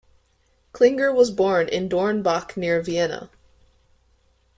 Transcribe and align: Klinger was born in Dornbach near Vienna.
Klinger 0.73 1.13
was 1.13 1.29
born 1.29 1.67
in 1.69 1.87
Dornbach 1.87 2.57
near 2.57 2.81
Vienna. 2.81 3.29